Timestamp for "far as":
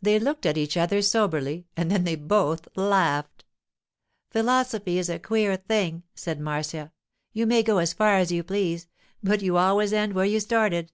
7.92-8.32